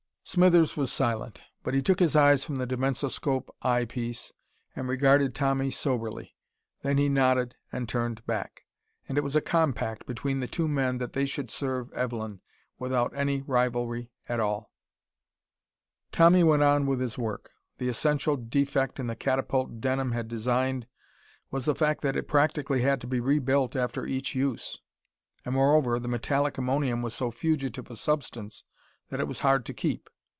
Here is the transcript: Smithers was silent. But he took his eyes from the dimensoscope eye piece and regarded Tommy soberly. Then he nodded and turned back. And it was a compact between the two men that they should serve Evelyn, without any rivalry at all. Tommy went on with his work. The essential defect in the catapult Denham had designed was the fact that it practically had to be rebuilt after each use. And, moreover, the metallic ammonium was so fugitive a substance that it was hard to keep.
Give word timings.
Smithers 0.23 0.77
was 0.77 0.89
silent. 0.89 1.41
But 1.61 1.73
he 1.73 1.81
took 1.81 1.99
his 1.99 2.15
eyes 2.15 2.45
from 2.45 2.55
the 2.57 2.65
dimensoscope 2.65 3.53
eye 3.61 3.83
piece 3.83 4.31
and 4.73 4.87
regarded 4.87 5.35
Tommy 5.35 5.69
soberly. 5.71 6.37
Then 6.83 6.97
he 6.97 7.09
nodded 7.09 7.57
and 7.69 7.89
turned 7.89 8.25
back. 8.25 8.63
And 9.09 9.17
it 9.17 9.25
was 9.25 9.35
a 9.35 9.41
compact 9.41 10.05
between 10.05 10.39
the 10.39 10.47
two 10.47 10.69
men 10.69 10.99
that 10.99 11.11
they 11.11 11.25
should 11.25 11.51
serve 11.51 11.91
Evelyn, 11.91 12.39
without 12.79 13.13
any 13.13 13.41
rivalry 13.41 14.13
at 14.29 14.39
all. 14.39 14.71
Tommy 16.13 16.45
went 16.45 16.63
on 16.63 16.85
with 16.85 17.01
his 17.01 17.17
work. 17.17 17.51
The 17.77 17.89
essential 17.89 18.37
defect 18.37 19.01
in 19.01 19.07
the 19.07 19.17
catapult 19.17 19.81
Denham 19.81 20.13
had 20.13 20.29
designed 20.29 20.87
was 21.49 21.65
the 21.65 21.75
fact 21.75 21.99
that 22.03 22.15
it 22.15 22.29
practically 22.29 22.83
had 22.83 23.01
to 23.01 23.07
be 23.07 23.19
rebuilt 23.19 23.75
after 23.75 24.05
each 24.05 24.33
use. 24.33 24.79
And, 25.43 25.55
moreover, 25.55 25.99
the 25.99 26.07
metallic 26.07 26.57
ammonium 26.57 27.01
was 27.01 27.13
so 27.13 27.31
fugitive 27.31 27.91
a 27.91 27.97
substance 27.97 28.63
that 29.09 29.19
it 29.19 29.27
was 29.27 29.39
hard 29.39 29.65
to 29.65 29.73
keep. 29.73 30.09